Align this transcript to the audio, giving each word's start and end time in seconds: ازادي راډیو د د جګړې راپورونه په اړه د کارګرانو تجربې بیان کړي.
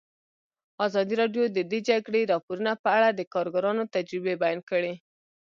ازادي 0.85 1.15
راډیو 1.21 1.43
د 1.51 1.57
د 1.71 1.73
جګړې 1.89 2.21
راپورونه 2.31 2.71
په 2.83 2.89
اړه 2.97 3.09
د 3.13 3.21
کارګرانو 3.33 3.83
تجربې 3.95 4.35
بیان 4.43 4.59
کړي. 4.69 4.93